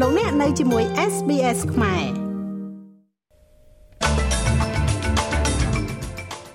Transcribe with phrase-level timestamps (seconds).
[0.00, 2.04] លោកអ្នកនៅជាមួយ SBS ខ្មែរ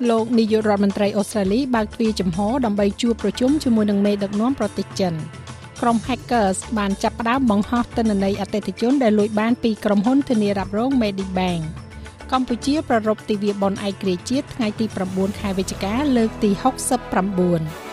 [0.10, 5.14] លោកនាយករដ្ឋមន្ត្រីអូស្ត្រាលីបើកទ្វារចំហដើម្បីជួបប្រជុំជាមួយនឹងមេដឹកនាំប្រទេសចិន
[5.82, 11.62] ក្រុម hackers បានចាប់ផ្ដើមបង្ហោះទិន្នន័យអតិថិជនដែលលួចបានពីក្រុមហ៊ុនធានារ៉ាប់រង Medibank
[12.32, 16.52] កម្ពុជាប្រារព្ធទិវាបុណ្យឯករាជ្យជាតិថ្ងៃទី9ខែវិច្ឆិកាលើកទី
[17.86, 17.89] 69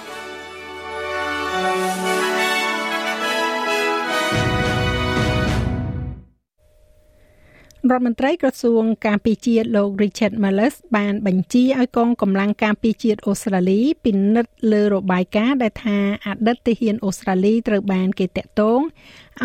[7.92, 18.80] រដ្ឋមន្ត្រីក្រសួងការពារជាតិលោក Richard Marles បានបញ្ជាឲ្យកងកម្លាំងការពារជាតិអូស្ត្រាលីពិនិត្យលើរបាយការណ៍ដែលថាអតីតទាហានអូស្ត្រាលីត្រូវបានគេតាក់ទង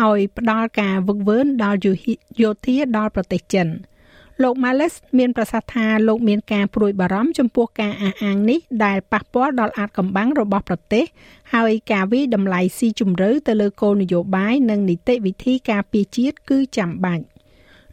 [0.02, 1.78] ឲ្យផ្ដល់ការវឹកវើដល់
[2.40, 3.68] យោធាដល់ប្រទេសចិន
[4.42, 11.04] លោក Males មានប្រសាសន៍ថាលោកមានការព្រួយបារម្ភចំពោះការអះអាងនេះដែលប៉ះពាល់ដល់អាតកំបាំងរបស់ប្រទេស
[11.54, 17.24] ហើយការវិតម្លៃស៊ីជម្រៅទៅលើគោលនយោបាយនិងនីតិវិធីការពារជាតិគឺចាំបាច់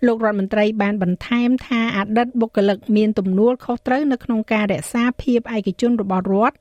[0.05, 6.57] លោករដ្ឋមន្ត្រីបានបន្ថែមថាអតីតបុគ្គលិកមានទំនួលខុសត្រូវនៅក្នុងការរក្សាភាពឯកជនរបស់រដ្ឋ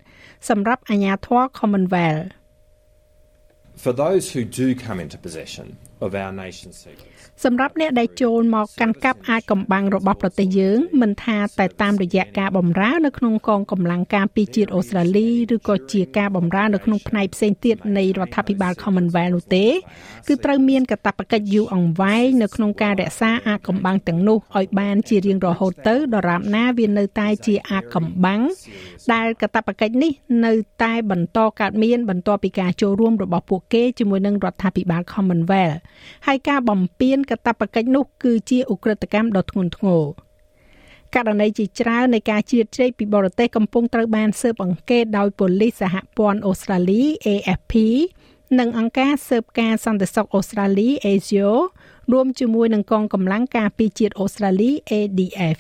[0.49, 2.25] សម្រាប់អាជ្ញាធរ Commonwealth
[3.85, 19.67] For those who do come into possession of our nation's secrets សម្រាប់អ្នកដែលចូលមកកាន់កាប់អាចកំបាំងរបស់ប្រទេសយើងមិនថាតែតាមរយៈការបម្រើនៅក្នុងកងកម្លាំងការពារជាតិអូស្ត្រាលីឬក៏ជាការបម្រើនៅក្នុងផ្នែកផ្សេងទៀតនៃរដ្ឋាភិបាល Commonwealth នោះទេ
[20.29, 28.41] គឺត្រូវមានកាតព្វកិច្ចយូរអង្វែងនៅក្នុងការរក្សាអាកំបាំងទាំងនោះឲ្យបានជារៀងរហូតទៅដរាបណាវានៅតែជាអាកំបាំង
[29.13, 30.13] ដែលកាតព្វកិច្ចនេះ
[30.47, 35.79] នៅតែបន្តកើតមានបន្ទាប់ពីការចូលរួមរបស់ពួកគេជាមួយនឹងរដ្ឋាភិបាល Commonwealth
[36.27, 40.03] ហើយការបំពេញកាតព្វកិច្ចនោះគឺជាឧក្រិដ្ឋកម្មដ៏ធ្ងន់ធ្ងរ
[41.15, 47.75] ករណីជាច្រើននៃការជ្រៀតជ្រែកពីបរទេសកំពុងត្រូវបានស៊ើបអង្កេតដោយប៉ូលីសសហព័ន្ធអូស្ត្រាលី AFP
[48.59, 51.51] និងអង្គការស៊ើបការសន្តិសុខអូស្ត្រាលី ASIO
[52.13, 55.59] រួមជាមួយនឹងកងកម្លាំងការពារជាតិអូស្ត្រាលី ADF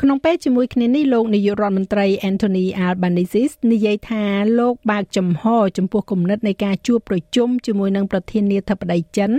[0.00, 4.24] ក្នុងពេលជាមួយគ្នានេះលោកនាយករដ្ឋមន្ត្រី Anthony Albanese និយាយថា
[4.58, 5.44] លោកបើកចំហ
[5.78, 9.30] ចំពោះគំនិតនៃការជួបប្រជុំជាមួយនឹងប្រធានាធិបតីចិន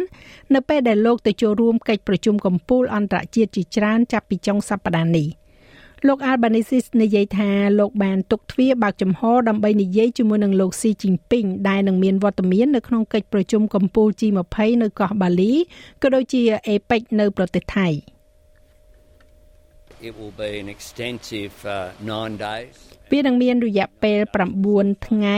[0.53, 5.27] នៅពេលដែលលោកទៅចូលរួមកិច្ចប្រជុំកំពូលអន្តរជាតិជាច្រើនចាប់ពីចុងសប្តាហ៍នេះ
[6.07, 7.49] លោក Albanese និយាយថា
[7.79, 15.53] លោកបានទុកទ្វារបើកចំហដើម្បីនិយាយជាមួយនឹងលោកស៊ីជីងពីងដែលនឹងមានវត្តមាននៅក្នុងកិច្ចប្រជុំកំពូល G20 នៅកោះបាលី
[16.01, 17.89] ក៏ដូចជា APEC នៅប្រទេសថៃ។
[20.03, 22.75] It will be an extensive uh, 9 days.
[23.11, 24.19] វានឹងមានរយៈពេល
[24.63, 25.37] 9ថ្ងៃ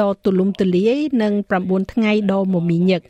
[0.00, 3.02] ដ៏ទូលំទូលាយនិង9ថ្ងៃដ៏មមាញឹក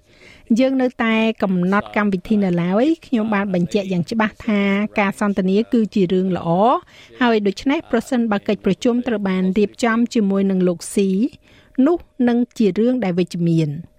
[0.58, 4.60] យើងនៅតែកំណត់កម្មវិធីនៅឡើយខ្ញុំបានបញ្ជាក់យ៉ាងច្បាស់ថា
[5.00, 6.48] ការសន្ទនាគឺជារឿងល្អ
[7.20, 11.10] ហើយដូច្នេះប្រសិនបើកិច្ចប្រជុំត្រូវបានរៀបចំជាមួយនឹងលោកស៊ី
[11.86, 11.98] នោះ
[12.28, 13.70] នឹងជារឿងដែលវិជ្ជមាន។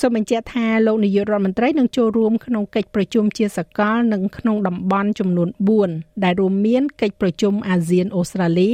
[0.00, 5.48] សូមបញ្ជាក់ថាលោកនាយករដ្ឋមន្ត្រីនឹងចូលរួមក្នុងកិច្ចប្រជុំជាសកលនិងក្នុងតំបន់ចំនួន
[5.86, 8.72] 4ដែលរួមមានកិច្ចប្រជុំអាស៊ានអូស្ត្រាលី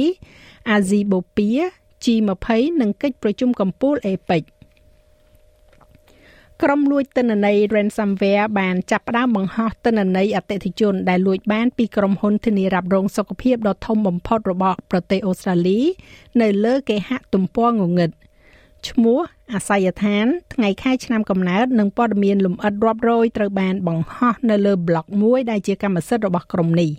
[0.71, 1.57] អាស៊ីបូព៌ា
[2.03, 2.49] G20
[2.81, 4.43] និងកិច្ចប្រជុំកំពូល APEC
[6.63, 15.79] ក្រុមលួចទិន្នន័យ ransomware បានចាប់ផ្ដើមបង្ហោះទិន្នន័យអតិថិជនដែលលួចបានពីក្រុមហ៊ុនធានារ៉ាប់រងសុខភាពដ៏ធំបំផុតរបស់ប្រទេសអូស្ត្រាលី
[16.41, 18.11] នៅលើគេហទំព័รงងឹត។
[18.89, 19.19] ឈ្មោះ
[19.53, 26.91] អាសយដ្ឋាន ថ្ងៃខែឆ្នាំកំណើតនិងព័ត៌មានលម្អិតរាប់រយត្រូវបានបង្ហោះនៅលើប្លុកមួយដែលជាកម្មសិទ្ធិរបស់ក្រុមនេះ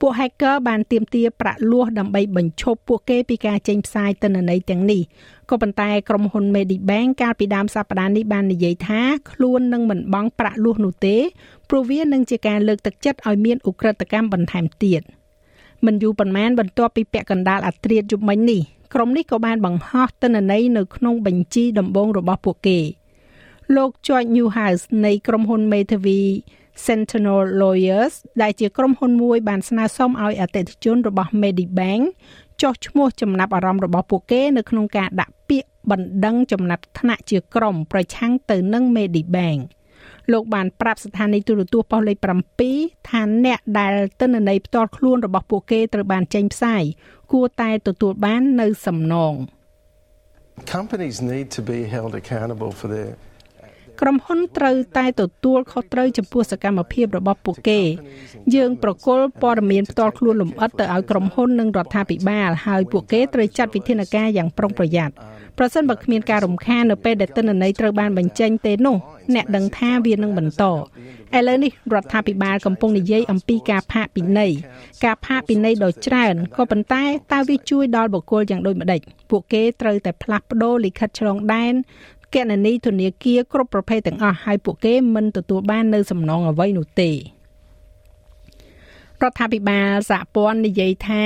[0.00, 5.02] ពួក hacker បានទាមទារប្រាក់លួសដើម្បីបញ្ឈប់ពួកគេពីការចេញផ្សាយទិន្នន័យទាំងនេះ
[5.50, 9.00] ក៏ប៉ុន្តែក្រុមហ៊ុន Medibank កាលពីដើមសប្តាហ៍នេះបាននិយាយថា
[9.30, 11.16] ខ្លួននឹងមិនបង់ប្រាក់លួសនោះទេ
[11.68, 15.02] ព្រោះវានឹងជាការលើកទឹកចិត្តឲ្យមានឧក្រិដ្ឋកម្មបន្ថែមទៀត
[15.86, 18.62] មិនយូរប៉ុន្មានបន្ទាប់ពីពាក់កណ្ដាលអាត្រាតយប់មិញនេះ
[18.94, 22.78] ក្រុមនេះក៏បានបង្ហោះទិន្នន័យនៅក្នុងបញ្ជីដំបូងរបស់ពួកគេ
[23.76, 26.20] លោក George Newhouse នៃក្រុមហ៊ុន Metavi
[26.84, 32.04] Sentinel Lawyers ដែលជាក្រុមហ៊ុនមួយបានស្នើសុំឲ្យអតិថិជនរបស់ Medibank
[32.62, 39.60] ចុះឈ្មោះចំណាប់អារម្មណ៍របស់ពួកគេនៅក្នុងការដាក់ពាក្យបណ្ដឹងចំណាត់ថ្នាក់ជាក្រុមប្រឆាំងទៅនឹង Medibank
[40.32, 42.18] លោកបានប្រាប់ស្ថានីយទូរទស្សន៍ប៉ុស្តិ៍លេខ
[42.62, 46.82] 7ថាអ្នកដែលទិន្នន័យផ្ទាល់ខ្លួនរបស់ពួកគេត្រូវបានចេញផ្សាយ
[47.32, 49.34] គួរតែទទួលបាននៅសំណង
[50.76, 53.10] Companies need to be held accountable for their
[54.00, 57.80] ក្រុមហ៊ុនត្រូវតែទទួលខុសត្រូវចំពោះសកម្មភាពរបស់ពួកគេ
[58.56, 65.14] យើងប្រគល់ព័ត៌មានផ្ទាល់ខ្លួនលម្អិតទៅឲ្យក្រុមហ៊ុននិងរដ្ឋាភិបាល ហើយពួកគេត្រូវចាត់វិធានការយ៉ាងប្រុងប្រយ័ត្ន
[65.58, 68.96] ប្រសិនបើគ្មានការរំខាននៅពេលដែលទិន្នន័យត្រូវបានបញ្ចេញទេនោះ
[69.34, 70.72] អ្នកដឹងថាវានឹងបន្តឥ
[71.48, 74.52] ឡូវនេះរដ្ឋាភិបាលកំពុងនិយាយអំពីការផាកពិន័យ
[75.04, 79.00] ការផាកពិន័យដ៏ច្រើនក៏ប៉ុន្តែតើវាជួយដល់បុគ្គលយ៉ាងដូចម្ដេច
[79.30, 81.74] ពួកគេត្រូវតែផ្លាស់ប្ដូរលិខិតឆ្លងដែន
[82.34, 87.14] គណនីធនាគារគ្រប់ប្រភេទទាំងអស់ហើយពួកគេមិនទទួលបាននៅសំណងអ្វីនោះទេរ
[89.30, 91.24] ដ្ឋាភិបាលសហព័ន្ធនិយាយថា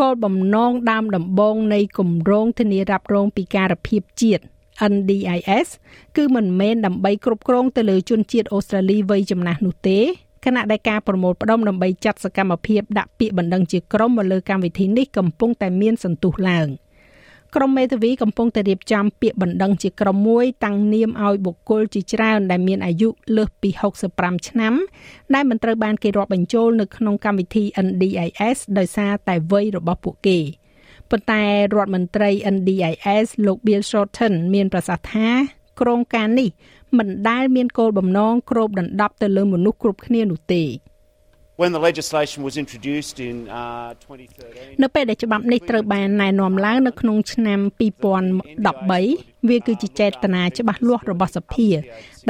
[0.00, 4.42] គោលបំណងដើមដំបូងនៃគម្រោងធានារ៉ាប់រងពីការភាពជាតិ
[4.92, 5.68] NDIS
[6.16, 9.98] គឺមិនមែនដើម្បីគ្រប់គ្រងទៅលើជនជាតិអូស្ត្រាលីវ័យចំណាស់នោះទេ
[10.44, 16.66] ខណៈដែលការប្រមូលផ្ដុំដើម្បីចាត់សកម្មភាពដាក់ពាក្យបណ្ដឹងជាក្រុមមកលើកម្មវិធីនេះកំពុងតែមានសន្ទុះឡើង។
[17.56, 23.70] ក្រមមេធាវីកំពុងតែរៀបចំពាក្យបណ្ដឹងជាក្រុមមួយតាំងនាមឲ្យបុគ្គលជាច្រើនដែលមានអាយុលើសពី
[24.08, 24.74] 65ឆ្នាំ
[25.34, 30.38] ដែលមិនត្រូវបានគេរាប់បញ្ចូលនៅក្នុងកម្មវិធី NDIS ដោយសារតែវ័យរបស់ពួកគេ
[31.10, 31.42] ប៉ុន្តែ
[31.74, 35.28] រដ្ឋមន្ត្រី NDIS លោក Bill Shorten មានប្រសាសន៍ថា
[35.80, 36.48] ក្រុងការនេះ
[36.98, 40.64] មិនដែលមានគោលបំណងគ្របដណ្ដប់ទៅលើមនុស្សគ្រប់គ្នានោះទេ។
[41.60, 47.60] When the legislation was introduced in uh 2013នៅពេលដែលច្បាប់នេះត្រូវបានណែនាំឡើងនៅក្នុងឆ្នាំ
[48.50, 51.68] 2013វាគឺជាចេតនាច្បាស់លាស់របស់សភា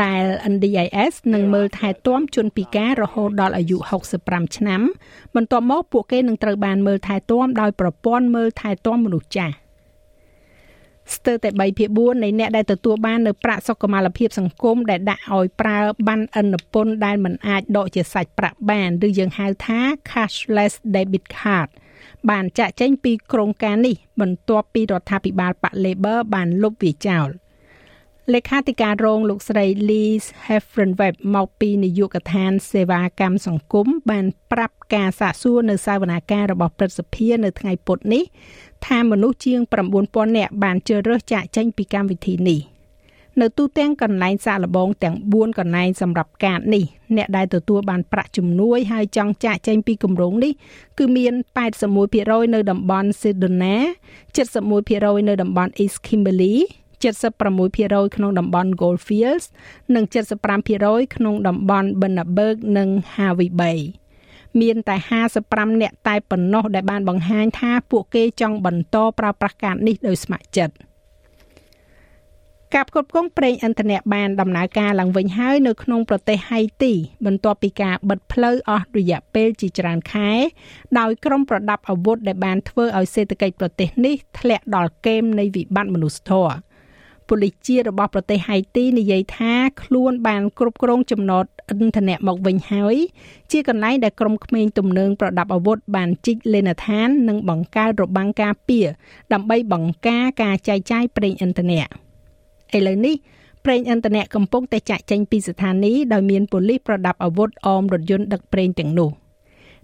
[0.02, 0.22] ដែល
[0.52, 3.78] NDIS នឹងមើលថែទាំជនពិការរហូតដល់អាយុ
[4.16, 4.80] 65ឆ្នាំ
[5.34, 9.54] បន្ទាប់មកពួកគេនឹងត្រូវបានមើលថែទាំដោយប្រព័ន្ធមើលថែទាំមនុស្សចាស់
[11.14, 15.78] ស្ទើរតែ3ភាគ4នៃអ្នកដែលទទួលបាននៅប្រាក់សុខុមាលភាពសង្គមដែលដាក់ឲ្យប្រើ
[16.08, 21.68] បានអិនពន្ធដែលមិនអាចដកជាសាច់ប្រាក់បានឬយើងហៅថា cashless debit card
[22.30, 27.28] បានចាក់ចែងពីក្រុងការនេះបន្ទាប់ពីរដ្ឋាភិបាលប៉ា Labor បានលុបវាចោល។
[28.30, 38.24] លេខាធិការរងលោកស្រី Liz Heffrenweb មកពីនាយកដ្ឋានសេវាកម្មសង្គមបានប្រាប់ការសាកសួរនៅសាវនាការរបស់ព្រឹទ្ធសភានៅថ្ងៃពុធនេះ
[38.86, 39.60] ថាមនុស្សជាង
[39.98, 42.60] 9000នាក់បានជ្រើសរើសចាកចេញពីកម្មវិធីនេះ
[43.40, 46.84] នៅទូទាំងកន្លែងសាកល្បងទាំង4កន្លែងសម្រាប់កាតនេះ
[47.16, 50.52] អ្នកដែលទទួលបានប្រាក់ជំនួយហើយចង់ចាកចេញពីគម្រោងនេះ
[50.98, 51.34] គឺមាន
[51.94, 53.76] 81%នៅតំបន់ Sedona
[54.46, 56.56] 71%នៅតំបន់ East Kimberley
[57.02, 59.46] 76%ក្នុងតំបន់ Goldfields
[59.94, 60.04] និង
[60.60, 63.80] 75%ក្នុងតំបន់ Bundaberg និង Hervey Bay
[64.60, 64.96] មានតែ
[65.38, 70.74] 55នាក់តែប៉ុណ្ណោះដែលបានបង្ហាញថាពួកគេចង់បន្តប្រើប្រាស់កាតនេះដោយស្ម័គ្រចិត្ត
[72.74, 76.92] ការផ្គត់ផ្គង់ប្រេងឥន្ធនៈបានដំណើរការឡើងវិញហើយនៅក្នុងប្រទេសហៃទី
[77.26, 80.30] បន្ទាប់ពីការបិទផ្លូវអស់រយៈពេលជាច្រើនខែ
[80.98, 86.54] ដោយក្រុមប្រដាប់អាវុធដែលបានធ្វើឲ្យសេដ្ឋកិច្ចប្រទេសនេះធ្លាក់ដល់គែមនៃវិបត្តិមនុស្សធម៌
[87.32, 92.96] ប៉ូលីសជាតិរបស់ប្រទេសហៃទីនិយាយថាខ្លួនបានគ្រប់គ្រងចំណតឥន្ធនៈមកវិញហើយ
[93.50, 98.86] ជាកន្លែងដែលក្រុមក្មេងទំនើងប្រដាប់អាវុធបានជីកលេនឋាន និងបង្កើតរបាំងការពារ
[99.32, 101.80] ដើម្បីបង្ការការចែកចាយប្រេងឥន្ធនៈ
[102.76, 103.14] ឥឡូវនេះ
[103.64, 109.10] ប្រេងឥន្ធនៈកំពុងតែចាក់ចេញពីស្ថានីយ៍ដោយមានប៉ូលីសប្រដាប់អាវុធអមរថយន្តដឹកប្រេងទាំងនោះ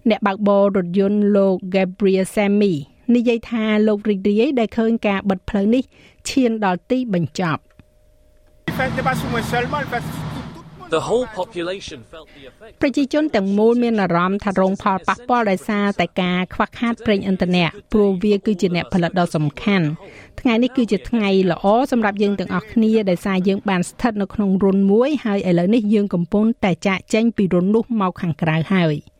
[0.09, 2.73] អ្នកបើកបររថយន្តលោក Gabriel Sammy
[3.15, 5.83] និយាយថាលោករីករាយដែលឃើញការបិទផ្លូវនេះ
[6.29, 7.61] ឈានដល់ទីបញ្ចប់
[10.95, 19.87] The whole population felt the effect ប្រជាជនទាំងមូលមានអារម្មណ៍ថារងផលប៉ះពាល់ដោយសារតែការខ្វះខាតប្រេងឥន្ធនៈព្រោះវាគឺជាអ្នកផលិតដ៏សំខាន់
[20.39, 28.95] ថ្ងៃនេះគឺជាថ្ងៃល្អសម្រាប់យើងទាំងអស់គ្នាដោយសារយើងបានស្ថិតនៅក្នុងរុនមួយហើយឥឡូវនេះយើងកំពុងតែចាក់ចេញពីរុននោះមកខាងក្រៅហើយ។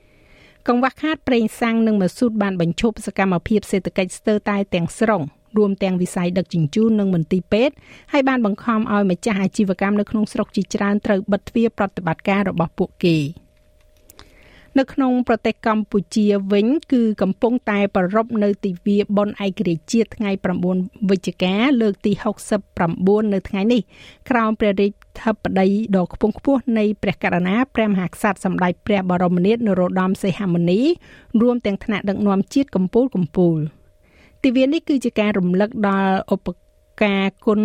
[0.67, 5.21] កង្វះខាតប្រេងសាំងនិងម៉ាស៊ូតបានបញ្ឈប់សកម្មភាពសេដ្ឋកិច្ចស្ទើរតែទាំងស្រុង
[5.57, 7.75] រួមទាំងវិស័យដឹកជញ្ជូននិងមន្ទីរពេទ្យ
[8.12, 13.18] ហើយបានបង្ខំឲ្យម្ចាស់អាជីវកម្មនៅក្នុងស្រុកជាច្រើនត្រូវបិទទ្វារប្រតិបត្តិការរបស់ពួកគេ។
[14.77, 20.32] នៅក្នុងប្រទេសកម្ពុជាវិញ គឺកំពុងតែប្រារព្ធនៅទិវាបុណ្យឯករាជ្យជាតិថ្ងៃ
[20.72, 22.12] 9វិច្ឆិកាលើកទី
[22.74, 23.82] 69នៅថ្ងៃនេះ
[24.29, 24.91] ក្រោមព្រះរាជ
[25.22, 30.79] ធិបតីដ៏ខ្ពង់ខ្ពស់នៃព្រះករុណាព្រះមហាក្សត្រសម្ដេចព្រះបរមនាថនរោត្តមសីហមុនី
[31.41, 33.78] រួមទាំងថ្នាក់ដឹកនាំជាតិកម្ពុជាកម្ពុជា
[34.43, 36.48] ទិវានេះគឺជាការរំលឹកដល់ឧប
[37.03, 37.62] ការគុណ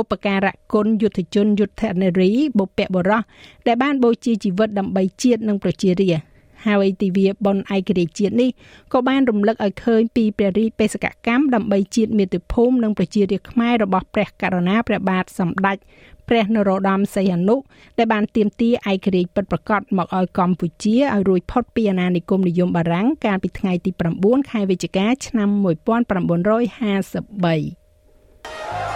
[0.00, 3.22] ឧបការៈគុណយុទ្ធជនយុទ្ធនារីបុព្វបុរស
[3.66, 8.50] ដែលបានបូជាជីវិតដើម្បីជាតិនិងប្រជារាស្ត្រហើយទិវាបុណ្យឯករាជ្យជាតិនេះ
[8.92, 15.76] ក៏បានរំលឹកឲ្យឃើញពីព្រះរាជបេសកកម្មដើម្បីជាតិមាតុភូមិនិងប្រជារាស្ត្រខ្មែររបស់ព្រះករុណាព្រះបាទសម្ដេច
[16.28, 17.56] ព្រះនរោត្តមសីហនុ
[17.98, 23.90] ដែលបានទាមទារឯករាជ្យពិតប្រាកដមកឲ្យកម្ពុជាឲ្យរួចផុតពីអាណានិគមនិយមបារាំងកាលពីថ្ងៃទី
[24.20, 25.48] 9ខែវិច្ឆិកាឆ្នាំ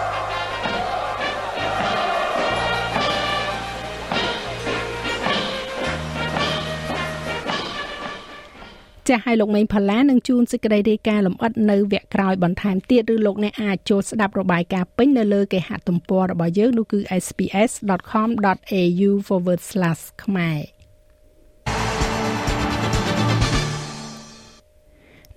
[9.11, 19.11] ចាស់ឲ្យលោកមេងផល្លានឹងជួនសេចក្តីរាយការណ៍លម្អិតនៅវគ្គក្រោយបន្ថែមទៀតឬលោកអ្នកអាចចូលស្ដាប់របាយការណ៍ពេញនៅលើគេហទំព័ររបស់យើងនោះគឺ sps.com.au/
[20.23, 20.80] ខ្មែរ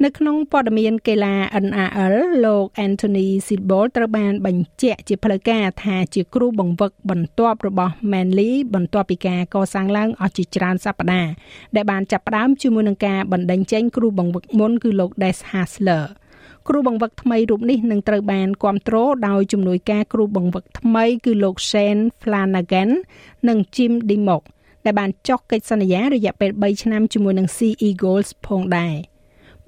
[0.03, 1.35] នៅក្នុងព័ត៌មានកីឡា
[1.65, 11.31] NRL លោក Anthony Silbol ត្រូវបានបញ្ជាក់ជាផ្លូវការថាជាគ្រូបង្វឹកបន្ទាប់របស់ Manly បន្ទាប់ពីការកសាងឡើងអស់ជាច្រើនសប្តាហ៍
[11.75, 16.05] ដែលបានចាប់ផ្ដើមជាមួយនឹងការបណ្ដេញចេញគ្រូបង្វឹកមុនគឺលោក Des Hasler
[16.69, 22.91] គ្រូបង្វឹកថ្មីរូបនេះនឹងត្រូវបានគ្រប់គ្រងដោយជំនួយការគ្រូបង្វឹកថ្មីគឺលោក Shane Flanagan
[23.49, 24.45] និង Jim Dimmock
[24.85, 28.97] ដែលបានចុះកិច្ចសន្យារយៈពេល3ឆ្នាំជាមួយនឹង Sea Eagles ផងដែរ។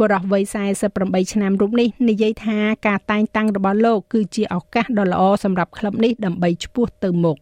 [0.00, 0.42] បរិះវ័យ
[0.88, 7.38] 48ឆ្នាំរូបនេះនិយាយថាការតែងតាំងរបស់លោកគឺជាឱកាសដ៏ល្អសម្រាប់ក្លឹបនេះដើម្បីឈ្មោះទៅមុខ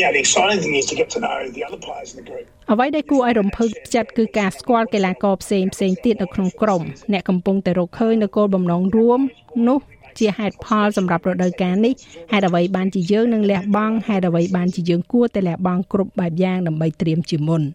[0.00, 2.44] Yeah, the exciting thing is to get to know the other players in the group.
[2.72, 6.82] អ្វីដែលគួរឲ្យរំភើបចិត្តគឺការស្គាល់កីឡាករផ្សេងផ្សេងទៀតនៅក្នុងក្រុម
[7.12, 9.20] អ្នកកំពុងតែរកឃើញនៅគោលបំណងរួម
[9.68, 9.78] នោះ
[10.18, 11.94] ជាហេតុផលសម្រាប់រដូវកាលនេះ
[12.32, 17.62] ហេតុអ្វីបានជាយើងនឹងលះបង់ហេតុអ្វីបានជាយើងគួរតែលះបង់គ្រប់បែបយ៉ាងដើម្បីត្រៀមជាមុន។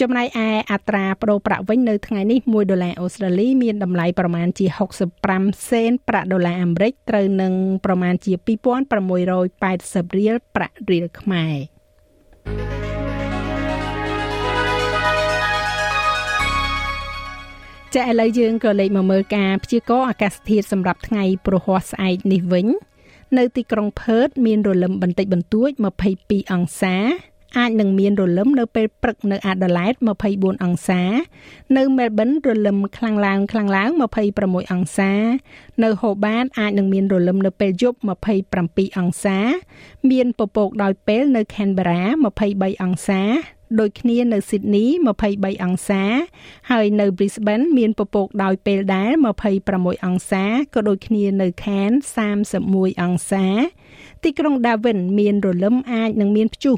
[0.00, 4.66] ចំណែកឯអត្រាប្តូរប្រាក់វិញនៅថ្ងៃនេះ1ដុល្លារអូស្ត្រាលីមានតម្លៃប្រមាណជា
[5.18, 7.52] 65សេនប្រាក់ដុល្លារអាមេរិកត្រូវនឹង
[7.84, 11.54] ប្រមាណជា2680រៀលប្រាក់រៀលខ្មែរ
[17.94, 22.66] ចាឥឡូវយើងក៏លេខមកមើលការព្យាករណ៍អាកាសធាតុសម្រាប់ថ្ងៃព្រហស្អែកនេះវិញ
[23.38, 25.70] នៅទីក្រុងផឺតមានរលឹមបន្តិចបន្តួច
[26.12, 26.96] 22អង្សា
[27.56, 29.94] អាចនឹងមានរលឹមនៅពេលព្រឹកនៅអាដាលេដ
[30.28, 31.02] 24អង្សា
[31.76, 33.90] នៅមែលប៊នរលឹមខ្លាំងឡើងខ្លាំងឡើង
[34.30, 35.12] 26អង្សា
[35.82, 37.98] នៅហូបាតអាចនឹងមានរលឹមនៅពេលយប់
[38.48, 39.38] 27អង្សា
[40.10, 42.02] មានពពកដោយពេលនៅខេនបេរ៉ា
[42.44, 43.22] 23អង្សា
[43.80, 44.84] ដូចគ្នានៅស៊ីដនី
[45.24, 46.02] 23អង្សា
[46.70, 49.10] ហើយនៅ Brisbane មានពពកដោយពេលដែរ
[49.58, 50.44] 26អង្សា
[50.74, 52.04] ក៏ដូចគ្នានៅ Cairns
[52.54, 53.46] 31អង្សា
[54.24, 56.76] ទីក្រុង Darwin មានរលឹមអាចនឹងមានព្យុះ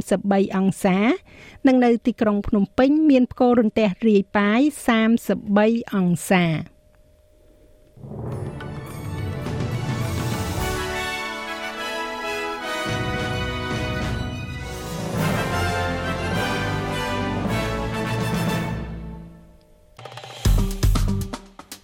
[0.00, 0.98] 33អង្សា
[1.66, 4.60] និងនៅទីក្រុងភ្នំពេញមានផ្គររន្ទះរាយប៉ាយ
[5.28, 6.44] 33អង្សា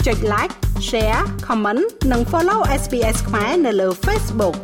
[0.06, 0.54] ចុច like
[0.88, 4.56] share comment និង follow SPS ខ្មែរនៅលើ Facebook